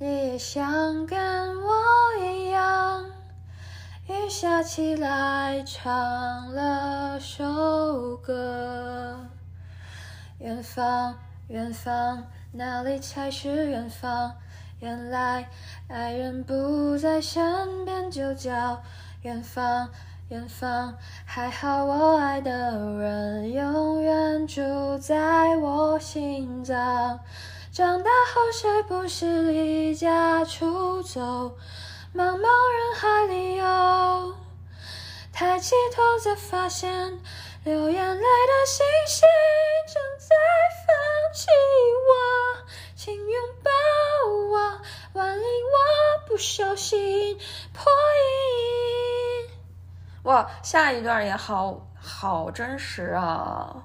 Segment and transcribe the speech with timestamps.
[0.00, 1.18] 你也想跟
[1.60, 1.74] 我
[2.22, 3.04] 一样，
[4.06, 9.18] 雨下起来唱了首歌。
[10.38, 11.16] 远方，
[11.48, 14.34] 远方，哪里才是远方？
[14.78, 15.48] 原来
[15.88, 18.80] 爱人不在身边，就叫
[19.22, 19.90] 远方，
[20.28, 20.94] 远方。
[21.24, 22.52] 还好我爱的
[23.00, 27.18] 人永远住在我心脏。
[27.78, 31.20] 长大后，谁不是离家出走，
[32.12, 34.34] 茫茫人海里游？
[35.32, 36.90] 抬起头，才发现
[37.62, 39.28] 流眼泪的星星
[39.86, 40.34] 正在
[40.88, 41.46] 放弃
[42.08, 43.70] 我，请拥抱
[44.50, 44.80] 我，
[45.12, 47.38] 万一我不小心
[47.72, 47.92] 破
[49.46, 49.50] 音。
[50.24, 53.84] 哇，下一段也好好真实啊！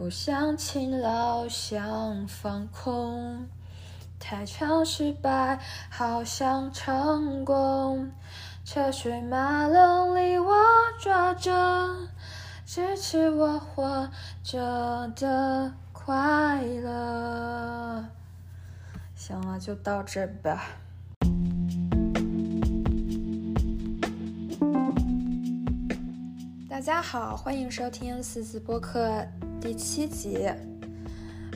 [0.00, 3.46] 不想勤劳，想放空。
[4.18, 8.10] 太常失败，好想成功。
[8.64, 10.56] 车水马龙里，我
[10.98, 11.50] 抓着
[12.64, 14.08] 支持我活
[14.42, 18.02] 着的快乐。
[19.14, 20.62] 行了，就到这吧。
[26.70, 29.26] 大家好，欢迎收听四字播客。
[29.60, 30.48] 第七集，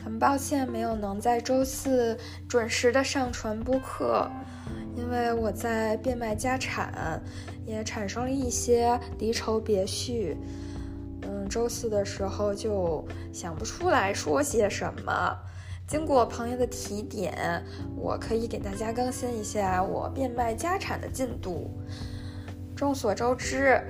[0.03, 2.15] 很抱歉没有能在周四
[2.47, 4.29] 准时的上传播客，
[4.95, 7.19] 因为我在变卖家产，
[7.65, 10.37] 也产生了一些离愁别绪。
[11.23, 15.35] 嗯，周四的时候就想不出来说些什么。
[15.87, 17.63] 经过朋友的提点，
[17.95, 21.71] 我可以给大家更新一下我变卖家产的进度。
[22.75, 23.81] 众所周知，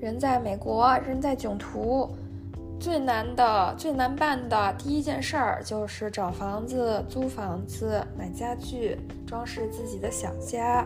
[0.00, 2.08] 人在美国，人在囧途。
[2.82, 10.84] 最难的、最难办的第一件事儿就是找房子、租房子、买家具、装饰自己的小家。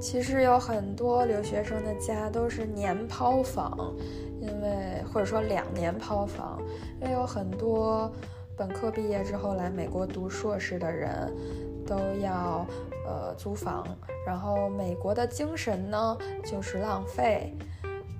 [0.00, 3.92] 其实有很多留学生的家都是年抛房，
[4.40, 6.62] 因为或者说两年抛房，
[7.00, 8.08] 因为有很多
[8.56, 11.10] 本科毕业之后来美国读硕士的人
[11.84, 12.64] 都要
[13.04, 13.84] 呃租房，
[14.24, 17.52] 然后美国的精神呢就是浪费。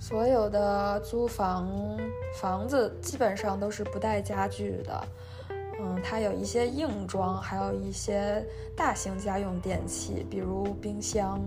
[0.00, 1.68] 所有的租房
[2.40, 5.04] 房子基本上都是不带家具的，
[5.78, 8.44] 嗯，它有一些硬装，还有一些
[8.74, 11.38] 大型家用电器，比如冰箱、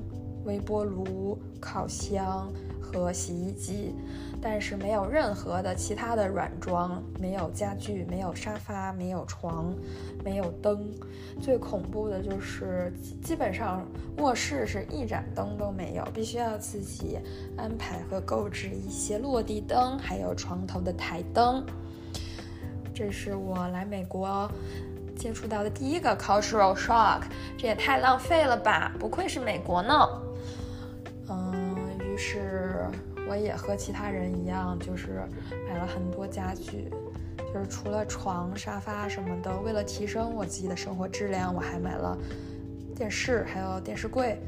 [0.46, 2.48] 微波炉、烤箱。
[2.86, 3.96] 和洗衣机，
[4.46, 9.74] 但是没有任何的其他的软装，没有家具，没有沙发，没有床，
[10.22, 10.92] 没有灯。
[11.42, 12.92] 最恐怖的就是
[13.24, 13.88] 基本上
[14.18, 17.18] 卧室是一盏灯都没有，必须要自己
[17.56, 21.66] 安排和购置一些落地灯，还有床头的台灯。
[22.94, 24.52] 这是我来美国
[25.16, 27.22] 接触到的第一个 cultural shock，
[27.58, 28.94] 这也太浪费了吧！
[29.00, 30.22] 不愧是美国呢。
[31.30, 32.86] 嗯，于是。
[33.30, 35.28] 我也和其他人一样，就是
[35.68, 36.90] 买了很多家具，
[37.54, 42.18] 就是除了床、沙发什么的，为了提升我自己的生活质量，我还买了
[42.96, 44.40] 电视，还有电视柜。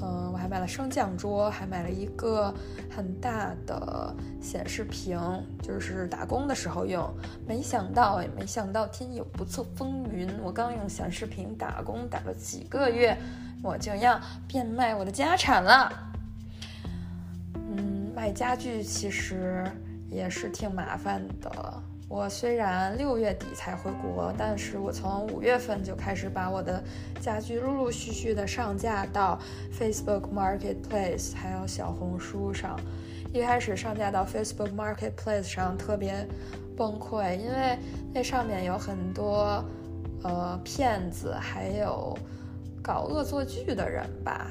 [0.00, 2.54] 嗯，我还买了升降桌，还买了一个
[2.88, 5.20] 很大的显示屏，
[5.60, 7.12] 就是打工的时候用。
[7.48, 13.18] 没想到，也没想到天有不测风云，我刚用显示屏打工打了几个月，
[13.60, 15.92] 我就要变卖我的家产了。
[18.18, 19.64] 买家具其实
[20.10, 21.82] 也是挺麻烦的。
[22.08, 26.82] 我虽然六月底才回国，但是我从五月份就开始把我的
[27.20, 29.38] 家具陆陆续续的上架到
[29.72, 32.76] Facebook Marketplace 还有小红书上。
[33.32, 36.26] 一开始上架到 Facebook Marketplace 上特别
[36.76, 37.78] 崩溃，因为
[38.12, 39.64] 那上面有很多
[40.24, 42.18] 呃骗子，还有
[42.82, 44.50] 搞恶作剧的人吧。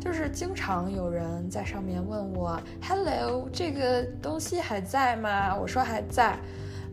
[0.00, 5.54] 就是经常有人在上面问我，Hello，这个东西还在吗？
[5.54, 6.38] 我说还在，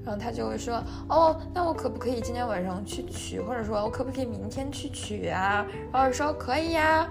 [0.03, 5.65] 然后他就会说，哦，那我可不可以今天晚上去取，或者说我可不可以明天去取啊？
[5.93, 7.07] 然后说可以呀。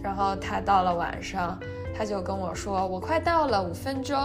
[0.00, 1.58] 然后他到了晚上，
[1.96, 4.16] 他就跟我说，我快到了，五分钟。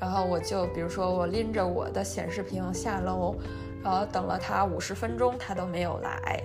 [0.00, 3.36] 然后我就比如说我拎着我的显示屏下楼，
[3.82, 6.40] 然后等了他五十分钟，他都没有来。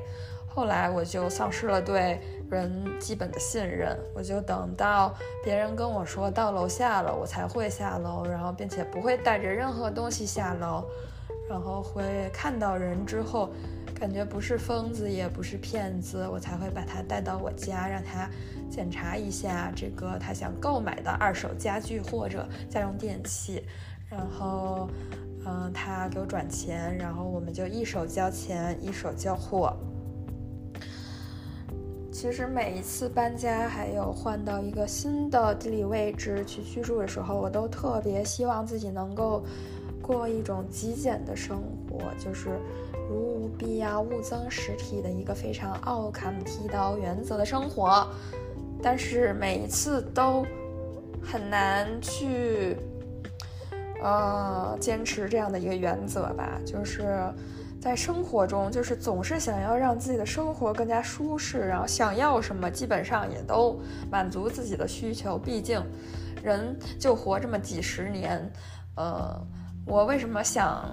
[0.58, 2.20] 后来我就丧失了对
[2.50, 5.14] 人基本的信任，我就等到
[5.44, 10.84] 别人跟我说到楼下了，我才会下楼，然后并且不会带着任何东西下楼，
[11.48, 13.52] 然后会看到人之后，
[14.00, 18.28] 感觉不是疯子也不是骗子，我才会把他带到我家，让他
[18.68, 23.64] 检查一下这个他想购买的二手家具或者家用电器，
[24.10, 24.90] 然后。
[25.50, 29.74] 嗯，他给我转钱，然后我们就一手交钱一手交货。
[32.20, 39.44] 其实每一次搬家，还有换到一个新的地理位置去居住的时候，我都特别希望自己能够
[40.02, 42.60] 过一种极简的生活，就是
[43.08, 48.08] 如无必要勿增实体的一个非常奥坎剃刀原则的生活。
[48.82, 50.44] 但是每一次都
[51.22, 52.76] 很难去。
[54.02, 57.20] 呃，坚持这样的一个原则吧，就是
[57.88, 63.80] 在生活中，就是总是想要让自己的生活更加舒适，然后想要什么，基本上也都
[64.12, 65.38] 满足自己的需求。
[65.38, 65.82] 毕竟，
[66.44, 68.52] 人就活这么几十年，
[68.98, 69.42] 呃，
[69.86, 70.84] 我为什么想，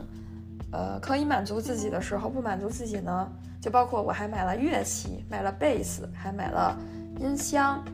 [0.70, 3.28] 呃，可以满足自己的时候不满足自己呢？
[3.60, 6.78] 就包括我还买了乐器，买了贝斯，还买了
[7.18, 7.84] 音箱，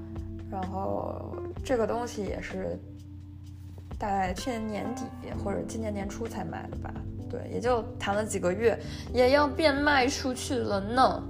[0.51, 2.79] 然后这个东西也是。
[3.99, 5.05] 大概去年年底
[5.45, 6.91] 或者今年年初才买的吧，
[7.31, 8.79] 对，也就谈了几个月，
[9.13, 11.23] 也要变卖出去了呢，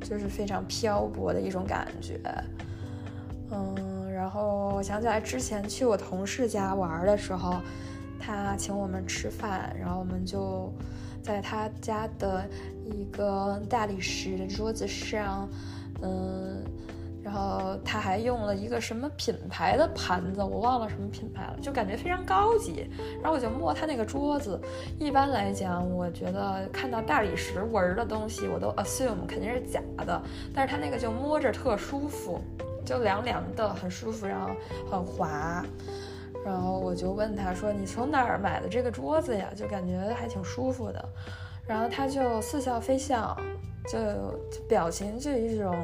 [0.00, 2.18] 就是非常漂泊的一种感觉。
[3.50, 7.60] 嗯，然后我想起来之前去我同事家玩的时候，
[8.18, 10.72] 他请我们吃饭，然后我们就
[11.22, 12.44] 在他家的
[12.84, 15.48] 一个大理石的桌子上，
[16.00, 16.64] 嗯。
[17.24, 22.86] 然后他还用了一个什么品牌的盘子，我忘了什么品牌了，就感觉非常高级。
[23.22, 24.60] 然后我就摸他那个桌子，
[24.98, 30.20] 一般来讲，我觉得看到大理石纹的东西，我都 assume 肯定是假的。
[30.54, 32.38] 但是他那个就摸着特舒服，
[32.84, 34.50] 就凉凉的，很舒服，然后
[34.90, 35.64] 很滑。
[36.44, 41.02] 然后我就问他说：“你从哪儿买的这个桌子呀？”就感觉还挺舒服的。
[41.66, 43.34] 然后他就似笑非笑，
[43.88, 43.98] 就
[44.68, 45.74] 表情就一种。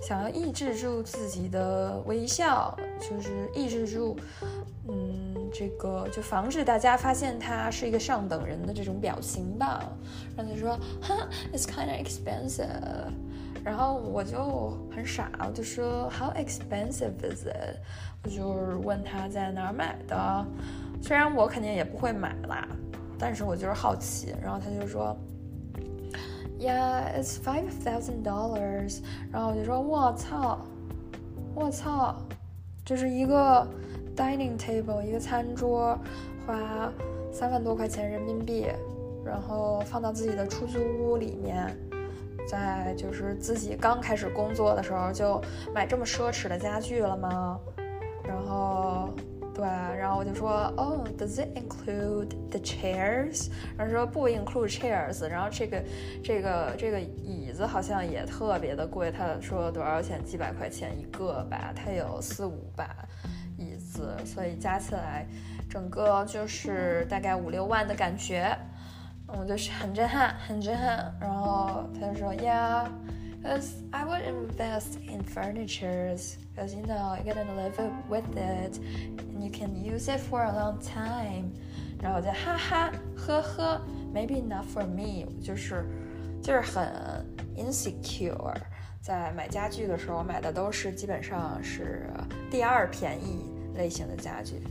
[0.00, 4.16] 想要抑制住自己的微笑，就是抑制住，
[4.88, 9.82] 嗯，这个就防止大家发现他是一个上等人的这种表情吧。
[10.36, 13.12] 然后他说：“哈，It's kind of expensive。”
[13.64, 17.76] 然后我就很傻，我就说：“How expensive is it？”
[18.22, 20.46] 我就是问他在哪儿买的。
[21.02, 22.66] 虽然我肯定也不会买啦，
[23.18, 24.34] 但是我就是好奇。
[24.40, 25.16] 然后他就说。
[26.58, 28.98] Yeah, it's five thousand dollars。
[29.30, 30.58] 然后我就说，我操，
[31.54, 32.16] 我操，
[32.84, 33.66] 就是一个
[34.16, 35.96] dining table，一个餐桌，
[36.44, 36.92] 花
[37.32, 38.66] 三万多块钱人民币，
[39.24, 41.74] 然后放到自己的出租屋里面，
[42.48, 45.40] 在就是自己刚开始工作的时候就
[45.72, 47.60] 买这么奢侈的家具了吗？
[48.26, 49.10] 然后。
[49.58, 53.50] 对，然后我就说，哦，Does it include the chairs？
[53.76, 55.26] 然后说不 include chairs。
[55.26, 55.82] 然后这个，
[56.22, 59.10] 这个，这个椅子好像也特别的贵。
[59.10, 60.24] 他说多少钱？
[60.24, 61.72] 几百块钱一个吧。
[61.74, 62.88] 他有四五把
[63.56, 65.26] 椅子，所以加起来，
[65.68, 68.56] 整个就是大概五六万的感觉。
[69.26, 71.12] 我就是很震撼，很震撼。
[71.20, 72.86] 然后他就说，Yeah。
[73.41, 77.77] Because I would invest in furnitures because you know you're gonna live
[78.09, 78.79] with it
[79.17, 81.51] and you can use it for a long time。
[82.01, 83.81] 然后我就哈哈呵呵，
[84.13, 85.85] maybe not for me，就是
[86.41, 86.87] 就是很
[87.57, 88.55] insecure。
[89.01, 92.09] 在买家具的时候，买的都是基本上是
[92.49, 94.61] 第二便宜类型的家具，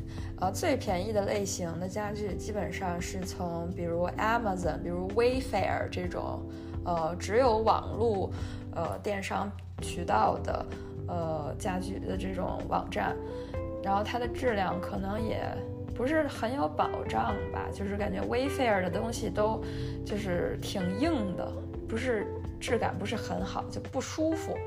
[0.40, 6.40] 呃，最便宜的类型的家具基本上是从比如 Amazon、比如 Wayfair 这种。
[6.87, 8.31] 呃，只有网络，
[8.73, 9.51] 呃，电商
[9.81, 10.65] 渠道的，
[11.05, 13.13] 呃，家具的这种网站，
[13.83, 15.43] 然后它的质量可能也
[15.93, 19.61] 不是很有保障吧，就是感觉 Wayfair 的东西都
[20.05, 21.51] 就是挺硬的，
[21.89, 22.25] 不是
[22.57, 24.57] 质感不是很好，就不舒服。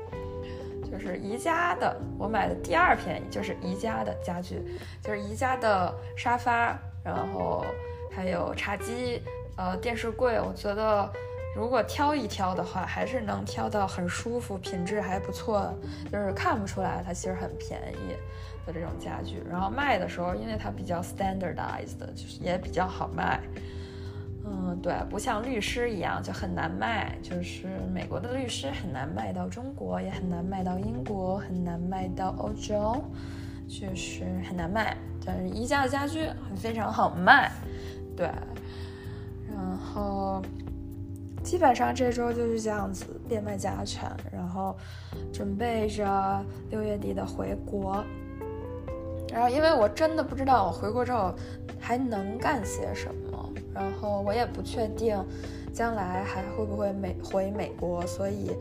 [0.91, 4.61] 就是宜家的，我买的第二便宜就是宜家的家具，
[5.01, 7.65] 就是宜家的沙发，然后
[8.11, 9.23] 还有茶几，
[9.57, 11.11] 呃，电视柜，我觉得。
[11.53, 15.73] 如果挑一挑的话，还是能挑到很舒服、品质还不错，
[16.09, 18.15] 就是看不出来它其实很便宜
[18.65, 19.43] 的这种家具。
[19.49, 23.41] 然后卖的时候，因为它比较 standardized，就是也比较好卖。
[24.45, 33.03] 嗯，对，不像律师一样就很难卖，就是美国的律师很难卖到中国，也很难卖到英国，很难卖到欧洲，
[33.67, 34.95] 就是很难卖。
[35.25, 37.51] 但是宜家的家具非常好卖，
[38.15, 38.31] 对，
[39.47, 40.41] 然后。
[41.43, 44.75] 基本上这周就是这样子，变卖家产，然后
[45.33, 48.03] 准备着六月底的回国。
[49.33, 51.33] 然后，因为我真的不知道我回国之后
[51.79, 55.17] 还能干些什么，然后我也不确定
[55.73, 58.51] 将来还会不会美回美国，所以，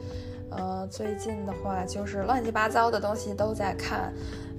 [0.50, 4.12] 呃，最近的话就是乱七八糟的东西都在看，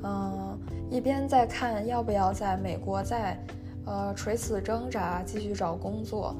[0.04, 0.60] 嗯，
[0.90, 3.42] 一边在看要不要在美国再，
[3.86, 6.36] 呃，垂死挣扎继续找工作，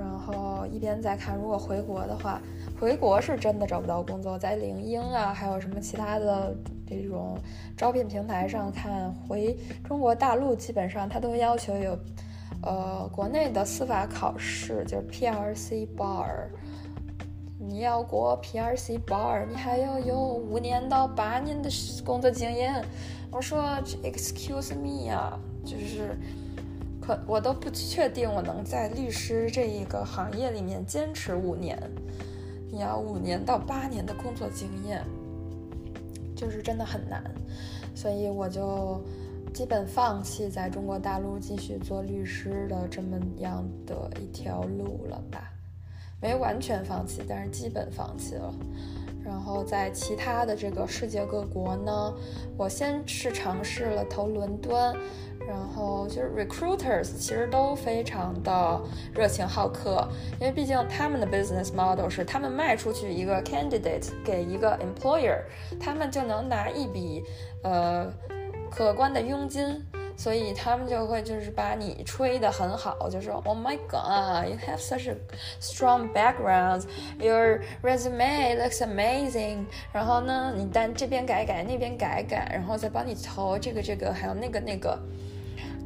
[0.00, 2.40] 然后一边在看如果回国的话，
[2.80, 6.56] 回国是真的找不到工作，在领英啊，还有什么其他的。
[6.92, 7.38] 这种
[7.76, 11.96] 招聘平台上看，回中国大陆基本上他都要求有，
[12.64, 16.26] 呃，国内的司法考试，就是 PRC bar，
[17.60, 21.70] 你要过 PRC bar，你还要有五年到八年的
[22.04, 22.84] 工作经验。
[23.30, 23.62] 我说
[24.02, 26.18] Excuse me 啊，就是
[27.10, 31.76] 可我都不确定我能在律师这一个行业里面坚持五年。
[32.70, 35.04] 你要五年到八年的工作经验。
[36.36, 37.22] 就是真的很难，
[37.94, 39.02] 所以我就
[39.52, 45.52] 基本放弃在中国大陆继续做律师的这么样的一条路了吧？
[46.18, 48.54] 没完全放弃，但是基本放弃了。
[49.22, 52.14] 然后在其他的这个世界各国呢，
[52.56, 54.96] 我先是尝试了投伦敦。
[55.50, 58.80] 然后就是 recruiters 其实都非常的
[59.12, 65.40] 热情好客，因为毕竟他们的 business model 是他们卖出去一个 candidate 给一个 employer，
[65.80, 67.24] 他们就能拿一笔
[67.64, 68.08] 呃
[68.70, 69.84] 可观的佣金，
[70.16, 75.16] 所以他们就会就是把你吹得很好，就说 Oh my God, you have such a
[75.60, 76.84] strong background,
[77.18, 79.66] your resume looks amazing。
[79.92, 84.96] 然后呢，你单这边改改，那边改改，然后再帮你投这个这个，还有那个那个。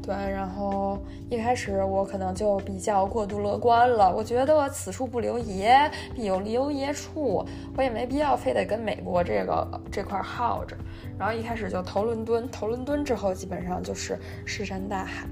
[0.05, 0.99] 对，然后
[1.31, 7.43] 一开始我可能就比较过度乐观了，我觉得此处不留爷，必有留爷处，
[7.75, 10.77] 我也没必要非得跟美国这个这块耗着。
[11.19, 15.27] 然后一开始就投伦敦，投伦敦之后基本上就是石沉大海。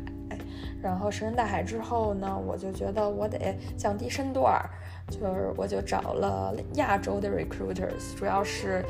[0.83, 4.71] 然后石沉大海之后呢，我就觉得我得降低身段儿。
[5.13, 8.83] 就是我就找了亚洲的 recruiters，主要是，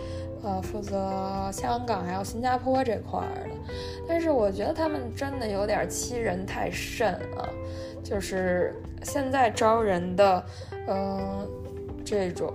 [0.45, 3.75] 呃，负责香港还有新加坡这块儿的，
[4.07, 7.49] 但是我觉得他们真的有点欺人太甚啊，
[8.05, 10.45] 就是现在招人的，
[10.87, 11.49] 嗯，
[12.05, 12.53] 这种，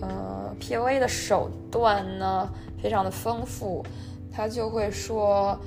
[0.00, 2.50] 呃，POA 的手段呢
[2.82, 3.84] 非常的丰富，
[4.32, 5.58] 他就会说，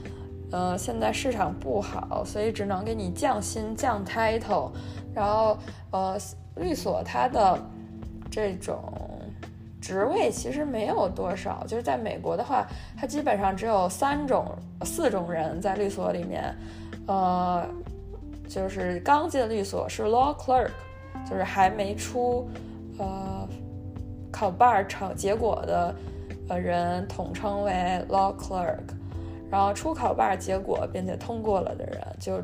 [0.52, 4.72] 呃，现在市场不好，所以只能给你降薪降 title，
[5.14, 5.58] 然后，
[5.92, 6.18] 呃。
[6.58, 7.60] 律所它的
[8.32, 8.82] 这种
[9.82, 12.66] 职位其实没有多少，就是在美国的话，
[12.98, 16.56] 它基本上只有三种、四种人在律所里面，
[17.08, 17.68] 呃，
[18.48, 20.70] 就是刚进律所是 law clerk，
[21.30, 22.48] 就是还没出
[22.98, 23.46] 呃
[24.32, 25.94] 考 bar 成结果的
[26.48, 27.74] 呃人统称为
[28.08, 28.95] law clerk，
[29.56, 32.42] 然后初考 bar 结果并且通过了的人就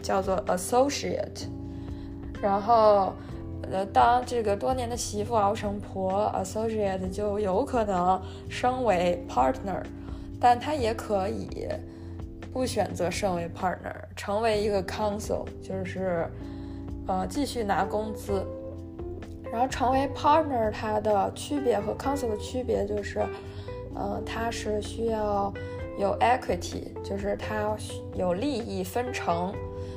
[0.00, 1.48] 叫做 associate。
[2.40, 3.12] 然后，
[3.68, 9.82] 呃，当这个多年的媳妇熬成婆，associate 就有可能升为 partner，
[10.40, 11.66] 但他也可以
[12.52, 16.24] 不选择升为 partner，成为一个 counsel，就是
[17.08, 18.46] 呃继续拿工资。
[19.50, 23.18] 然后成为 partner，它的区别和 counsel 的区别就是，
[23.92, 25.52] 呃，它是需要
[26.02, 27.76] 有 equity，就是它
[28.14, 29.52] 有利益分成。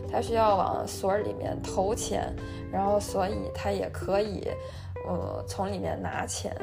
[0.10, 2.34] 他需要往所里面投钱，
[2.72, 4.48] 然后所以他也可以，
[5.06, 6.56] 呃，从里面拿钱。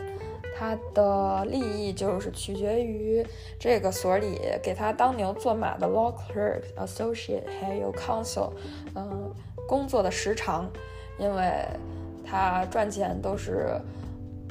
[0.57, 3.23] 他的利益就是取决于
[3.59, 8.53] 这个所里给他当牛做马的 law clerk、associate 还有 counsel，
[8.95, 9.31] 嗯，
[9.67, 10.71] 工作的时长，
[11.19, 11.67] 因为
[12.25, 13.75] 他赚钱都是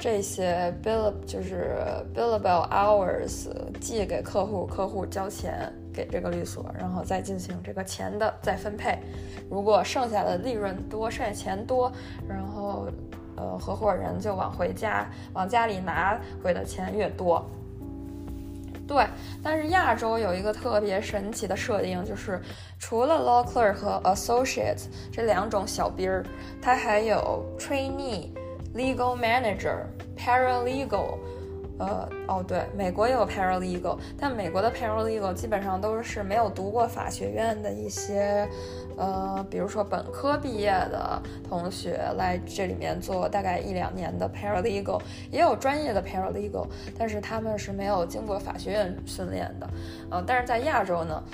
[0.02, 1.78] 这些 bill 就是
[2.12, 3.46] billable hours
[3.80, 5.72] 寄给客户，客户交钱。
[5.94, 8.98] 给这个律所，然后再进行这个钱的再分配。
[9.50, 11.92] 如果剩下的利润多，剩下钱多，
[12.26, 12.88] 然后
[13.36, 17.44] 呃，合伙人就往回家，往家里拿回的钱越多。
[18.88, 19.04] 对，
[19.42, 22.40] 但是亚洲有一个特别神奇的设定，就是
[22.78, 26.24] 除了 law clerk 和 associate 这两种小兵儿，
[26.62, 28.30] 它还有 trainee、
[28.74, 29.84] legal manager、
[30.16, 31.18] paralegal。
[31.78, 38.46] 呃哦对，美国也有 paralegal，但美国的 paralegal 基本上都是没有读过法学院的一些，
[38.96, 49.68] 呃，比如说本科毕业的同学来这里面做大概一两年的 paralegal，也有专业的 paralegal，但是他们是没有经过法学院训练的，
[50.10, 51.24] 呃，但是在亚洲呢，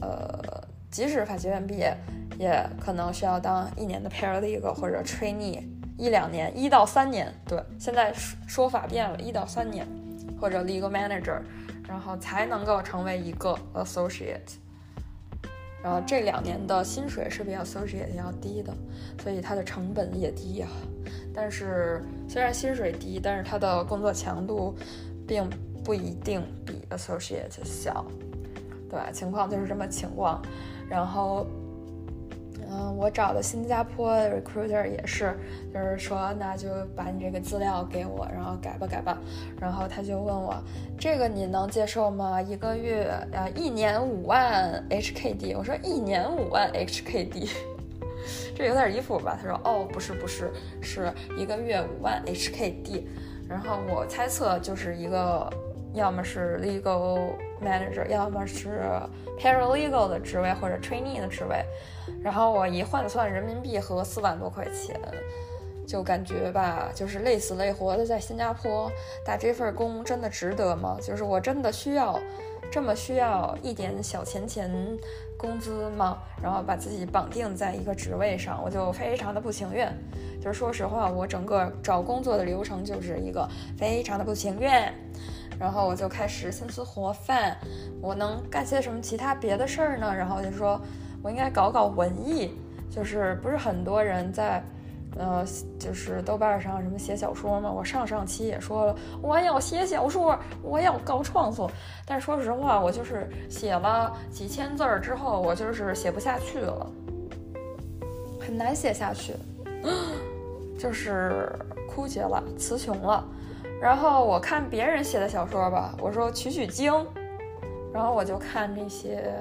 [0.00, 1.94] 呃，即使法学院毕业，
[2.38, 5.60] 也可能需要当一年的 paralegal 或者 trainee，
[5.98, 8.12] 一两年，一到三年，对，现在
[8.46, 9.86] 说法变了，一到三年，
[10.38, 11.40] 或者 legal manager，
[11.88, 14.58] 然后才能够成为一个 associate。
[15.82, 18.74] 然后这两年的薪水是比 associate 要低的，
[19.22, 20.68] 所以它的成本也低啊。
[21.34, 24.76] 但是虽然薪水低，但是它的工作强度
[25.26, 25.48] 并
[25.82, 28.04] 不一定比 associate 小，
[28.90, 30.42] 对，情况就是这么情况。
[30.90, 31.46] 然后。
[32.68, 35.36] 嗯，我找的新加坡 recruiter 也是，
[35.72, 39.18] 就是说，那就把你这个资料给我，然后改吧改吧。
[39.60, 40.54] 然后他就问我，
[40.98, 42.42] 这个你能接受吗？
[42.42, 45.56] 一个月啊，一年五万 HKD。
[45.56, 47.48] 我说一年五万 HKD，
[48.56, 49.38] 这有点离谱吧？
[49.40, 53.04] 他说，哦，不是不是，是一个月五万 HKD。
[53.48, 55.48] 然后我猜测就是一个，
[55.94, 57.30] 要么是 legal
[57.62, 58.82] manager，要么是
[59.38, 61.64] paralegal 的职位或者 trainee 的职位。
[62.22, 64.98] 然后我一换算人民币合四万多块钱，
[65.86, 68.90] 就感觉吧，就是累死累活的在新加坡
[69.24, 70.98] 打这份工，真的值得吗？
[71.00, 72.18] 就是我真的需要
[72.70, 74.70] 这么需要一点小钱钱
[75.36, 76.18] 工资吗？
[76.42, 79.92] 然后把自己绑定在一个职位上，我就非常的不情愿。
[80.40, 84.92] 就是说实话，我整个找工作的流程就是一个非常的不情愿。
[85.58, 87.56] 然后我就开始心思活泛，
[88.00, 90.14] 我能干些什么其他别的事儿呢？
[90.14, 90.80] 然后就说。
[91.22, 92.52] 我应该搞搞文艺，
[92.88, 94.62] 就是不是很多人在，
[95.18, 95.44] 呃，
[95.76, 97.68] 就是豆瓣上什么写小说吗？
[97.68, 101.68] 我上上期也说了，我要写小说，我要搞创作。
[102.06, 106.86] 但说实话，我就是写了几千字儿之后，我就是写不下去了，
[108.38, 109.34] 很难写下去，
[110.78, 111.50] 就是
[111.90, 113.26] 枯竭了，词穷了。
[113.80, 116.92] 然后我看别人写的小说吧，我说取取经，
[117.92, 119.34] 然后我就看那些，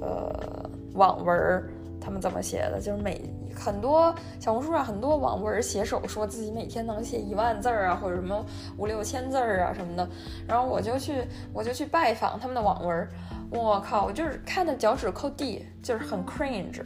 [0.00, 0.70] 呃。
[0.94, 1.68] 网文儿，
[2.00, 2.80] 他们怎么写的？
[2.80, 3.20] 就是每
[3.52, 10.08] 很多小红书上很多网文写手说自己每天能写一万字儿啊，或者什么五六千字儿啊什么的。
[10.46, 13.08] 然后我就去，我就去拜访他们的网文。
[13.50, 16.84] 我靠，我就是看的脚趾抠地，就是很 cringe。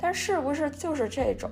[0.00, 1.50] 但是不是就是这种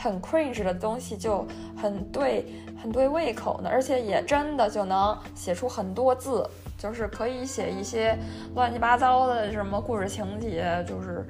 [0.00, 2.46] 很 cringe 的东西就很对，
[2.82, 3.68] 很对胃口呢？
[3.70, 6.48] 而且也真的就能写出很多字。
[6.80, 8.18] 就是可以写一些
[8.54, 11.22] 乱七八糟的什么故事情节，就是，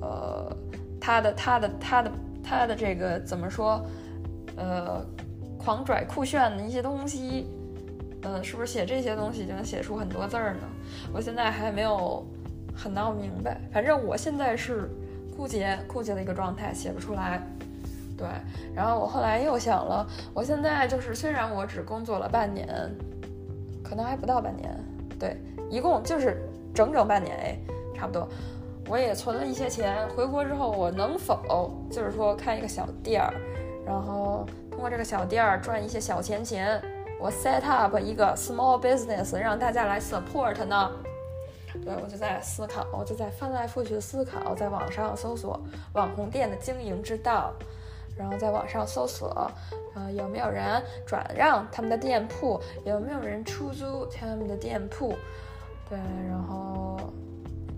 [0.00, 0.56] 呃，
[1.00, 2.12] 他的他的他的
[2.44, 3.84] 他的这个怎么说，
[4.56, 5.04] 呃，
[5.58, 7.48] 狂拽酷炫的一些东西，
[8.22, 10.60] 呃，是不是写这些东西就能写出很多字儿呢？
[11.12, 12.24] 我现在还没有
[12.72, 14.88] 很闹明白，反正我现在是
[15.36, 17.42] 枯竭枯竭的一个状态，写不出来。
[18.18, 18.28] 对，
[18.74, 22.68] 然后我后来又想了，我现在就是虽然我只工作了半年。
[23.80, 24.70] 可能还不到半年，
[25.18, 27.58] 对，一共就是整整半年哎，
[27.96, 28.28] 差不多。
[28.86, 33.32] 我也存了一些钱，回国之后我能否就是说开一个小店儿，
[33.86, 36.78] 然后通过这个小店儿赚一些小钱钱，
[37.18, 40.90] 我 set up 一个 small business 让大家来 support 呢？
[41.82, 45.58] 对我就在思考，我就在翻来覆去的思考，在网上搜索
[45.94, 47.54] 网红店的经营之道。
[48.18, 49.48] 然后在网上搜索，
[49.94, 52.60] 呃，有没有人转让他们的店铺？
[52.84, 55.14] 有没有人出租他们的店铺？
[55.88, 55.96] 对，
[56.28, 56.98] 然后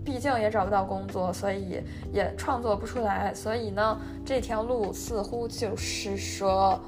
[0.03, 3.31] 毕竟也找不到工作，所以也创作不出来。
[3.35, 6.79] 所以呢，这条路似乎就是说，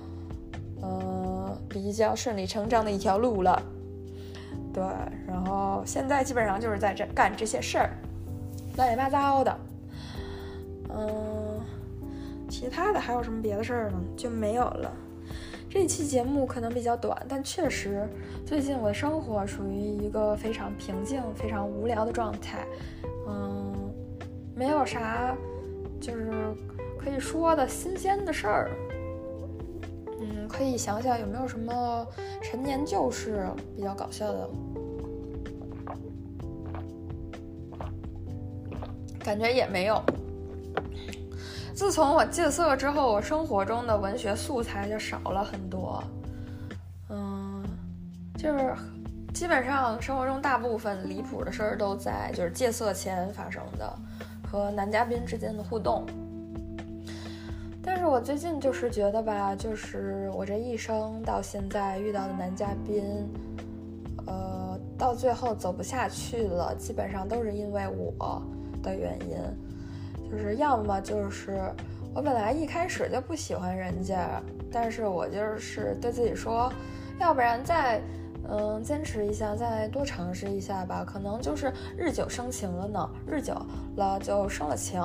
[0.81, 3.61] 嗯，比较顺理成章的一条路了。
[4.73, 4.83] 对，
[5.27, 7.91] 然后现在基本上就是在这干这些事儿，
[8.77, 9.57] 乱七八糟的，
[10.89, 11.42] 嗯。
[12.53, 13.99] 其他的还有什么别的事儿呢？
[14.15, 14.93] 就没有了。
[15.67, 18.07] 这期节目可能比较短，但确实
[18.45, 22.63] 最近我的生活属于一个非常平静、非常无聊的状态。
[23.27, 23.73] 嗯，
[24.53, 25.35] 没有啥
[25.99, 26.31] 就是
[26.95, 28.69] 可以说的新鲜的事儿。
[30.21, 32.07] 嗯，可以想想有没有什么
[32.39, 34.49] 陈年旧事比较搞笑的？
[39.17, 39.99] 感觉也没有。
[41.83, 46.01] 自从我戒色之后，我生活中的文学素材就少了很多。
[47.09, 47.61] 嗯，
[48.37, 48.73] 就是
[49.33, 53.93] 基本上生活中大部分离谱的事儿都在就是戒色前发生的，
[54.49, 56.05] 和男嘉宾之间的互动。
[57.83, 63.03] 但是我最近就是觉得吧，就是我这一生到现在遇到的男嘉宾，
[64.25, 68.41] 呃，到最后走不下去了，基本上都是因为我
[68.81, 69.37] 的原因。
[70.33, 71.61] 就是要么就是
[72.11, 74.41] 我本来一开始就不喜欢人家，
[74.71, 76.73] 但是我就是对自己说，
[77.19, 78.01] 要不然再
[78.49, 83.55] 嗯坚持一下，再多尝试一下吧，可能就是日久生情了呢，日久
[83.95, 84.99] 了就生了情。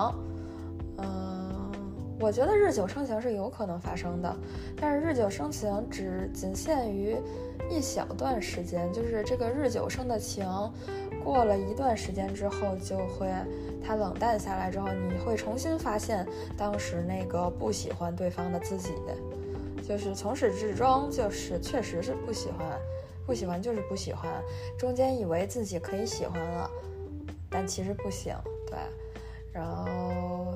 [0.97, 1.71] 嗯，
[2.19, 4.35] 我觉得日久生情是有可能发生的，
[4.81, 7.17] 但是日久生情只仅限于
[7.71, 10.47] 一小段时间，就是这个日久生的情，
[11.23, 13.29] 过了一段时间之后就会
[13.83, 18.93] 它冷淡下来之后，你会重新发现当时那个不喜欢对方的自己，
[19.87, 22.79] 就是从始至终就是确实是不喜欢。
[23.27, 24.43] 不喜欢就是不喜欢，
[24.79, 26.71] 中间以为自己可以喜欢了，
[27.51, 28.35] 但其实不行，
[28.67, 28.79] 对，
[29.53, 30.55] 然后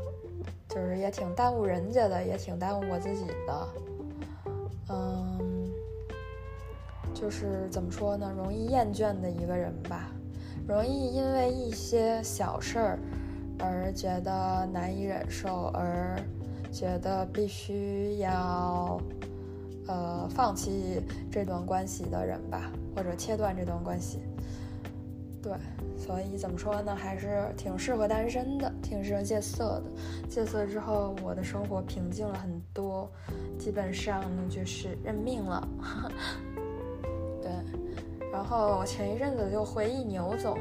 [0.71, 3.69] 就是也挺耽误人家的，也挺耽误我自己的，
[4.89, 5.71] 嗯，
[7.13, 10.11] 就是怎么说呢，容易厌倦的一个人吧，
[10.67, 12.99] 容易因为一些小事儿
[13.59, 16.19] 而觉得难以忍受，而
[16.71, 19.01] 觉得必须要。
[19.89, 24.21] 呃，放弃这段关系的人吧，或者切断这段关系。
[25.43, 25.53] 对，
[25.99, 30.29] 所以怎么说呢，还是挺适合单身的，挺适合戒色的。
[30.29, 33.11] 戒色之后，我的生活平静了很多，
[33.59, 35.69] 基本上呢就是认命了。
[38.33, 40.59] 然后前一阵子就回忆牛总，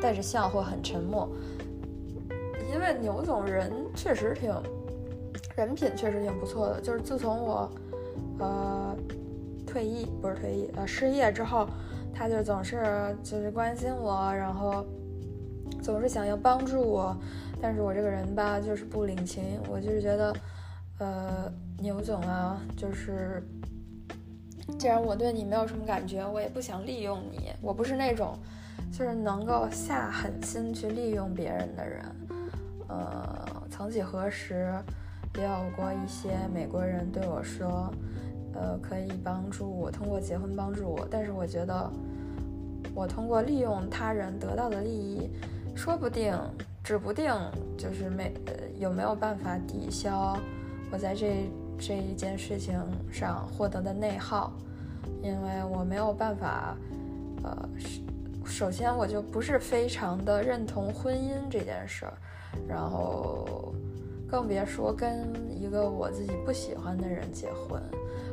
[0.00, 1.28] 带着笑或很沉默，
[2.72, 4.52] 因为牛总人确实挺。
[5.54, 7.70] 人品确实挺不错的，就是自从我，
[8.38, 8.96] 呃，
[9.66, 11.68] 退役不是退役，呃，失业之后，
[12.14, 14.82] 他就总是就是关心我，然后
[15.82, 17.14] 总是想要帮助我，
[17.60, 20.34] 但是我这个人吧，就是不领情，我就是觉得，
[20.98, 23.46] 呃，牛总啊，就是
[24.78, 28.38] 既然我对你没有什么感觉，我也不想利用你，我不是那种
[28.90, 32.04] 就是能够下狠心去利用别人的人，
[32.88, 34.72] 呃，曾几何时。
[35.38, 37.90] 也有过一些美国人对我说，
[38.52, 41.90] 呃，可以帮助我通过结婚帮助我，但是我觉得，
[42.94, 45.30] 我通过利用他人得到的利益，
[45.74, 46.38] 说不定，
[46.84, 47.34] 指不定
[47.78, 50.38] 就是没呃有没有办法抵消
[50.90, 52.74] 我在这这一件事情
[53.10, 54.52] 上获得的内耗，
[55.22, 56.76] 因为我没有办法，
[57.42, 57.68] 呃，
[58.44, 62.12] 首先我就不是非常的认同婚姻这件事儿，
[62.68, 63.74] 然后。
[64.32, 65.30] 更别说跟
[65.60, 67.78] 一个我自己不喜欢的人结婚。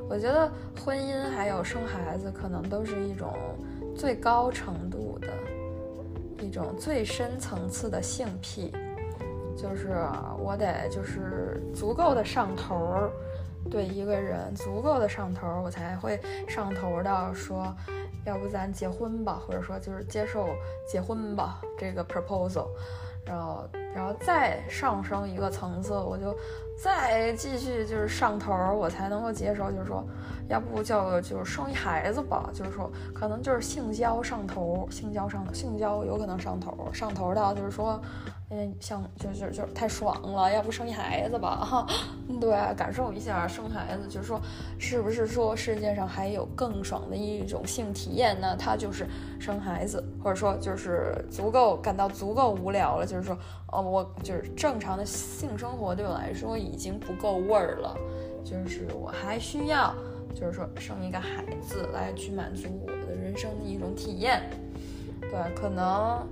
[0.08, 0.49] 我觉得
[0.82, 3.34] 婚姻还有生孩子，可能都是一种
[3.97, 5.28] 最高程度的
[6.41, 8.71] 一种最深层次的性癖，
[9.62, 9.89] 就是
[10.38, 13.12] 我得就是足够的上头儿，
[13.69, 17.76] 对一个人足够的上头儿，我才会上头到说，
[18.26, 20.48] 要不咱结婚吧，或者说就是接受
[20.88, 22.67] 结婚吧这个 proposal。
[23.26, 26.36] 然后，然后再上升一个层次，我就
[26.81, 30.03] 再继续就是上头，我才能够接受，就是说，
[30.47, 37.99] 要不就就是生一孩子吧，就是说，可能就是性交上头，性交上性交有可能上头，上头到就是说。
[38.51, 41.57] 嗯，像就就就太爽了，要不生一孩子吧？
[41.57, 41.85] 哈，
[42.41, 44.41] 对，感受一下生孩子，就是说，
[44.79, 48.55] 是不是说世界上还有更爽的一种性体验呢？
[48.57, 49.05] 它就是
[49.39, 53.37] 生孩子，或者说就是足够感到足够无聊了，就是说，
[53.71, 57.97] 哦，我就是正常的性生活对我来说已经不够味儿了，
[58.43, 59.95] 就是我还需要，
[60.34, 64.41] 就是说生一个孩子来去满足我的人生的一种体验。
[65.21, 66.27] 对，可能。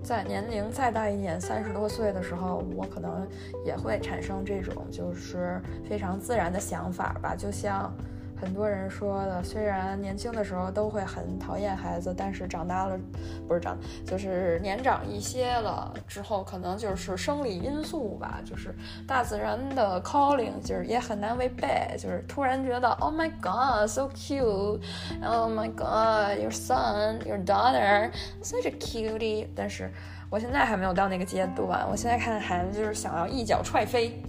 [0.00, 3.28] 在年龄再大一点，三十多岁的时候，我可能
[3.62, 7.94] 也会产生这种就是非常自然的想法吧，就像。
[8.40, 12.98] 很多人说的，虽然年轻的时候都会很讨厌孩子，但是长大了，
[13.46, 18.74] 不是长，就是年长一些了之后，可能就是生理因素吧，就是
[19.06, 24.80] 大自然的 calling，就是也很难违背，就是突然觉得，Oh my God, so cute,
[25.22, 28.10] Oh my God, your son, your daughter,
[28.42, 29.48] such a cutie。
[29.54, 29.90] 但是
[30.30, 34.22] 我现在还没有到那个阶段，我现在看孩子就是想要一脚踹飞，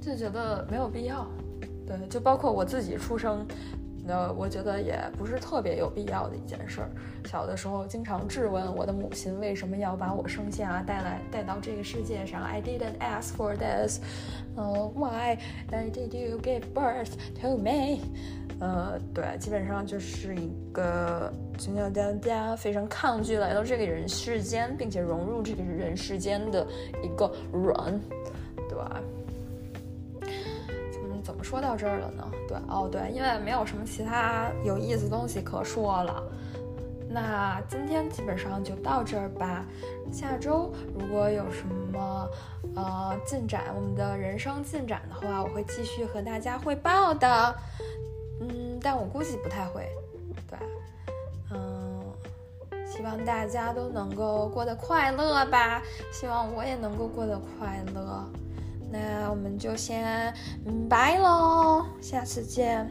[0.00, 1.26] 就觉得没有必要。
[1.86, 3.46] 对，就包括我自己出生，
[4.04, 6.90] 那我觉得也不是特别有必要的一件事儿。
[7.24, 12.42] 小的时候经常质问我的母亲为什么要把我生下带来带到这个世界上。
[12.42, 14.00] I didn't ask for this.
[14.56, 15.38] 呃，Why
[15.70, 18.00] did you give birth to me?
[18.60, 26.64] 呃，对，基本上就是一个从小到大非常抗拒来到这个人世间，并且融入这个人世间的
[27.02, 28.00] 一个人，
[28.68, 29.00] 对吧？
[31.52, 32.26] 说到这儿了呢？
[32.48, 36.22] 对哦对因为没有什么其他有意思东西可说了。
[37.10, 39.66] 那今天基本上就到这儿吧。
[40.10, 42.26] 下周如果有什么
[42.74, 47.54] 呃进展我们的人生进展的话我会继续和大家汇报的。
[48.40, 49.86] 嗯但我估计不太会
[50.48, 50.58] 对。
[51.50, 52.02] 嗯
[52.86, 58.24] 希望大家都能够过得快乐吧希望我也能够过得快乐。
[58.92, 60.32] 那我们就先
[60.88, 62.86] 拜喽下次见。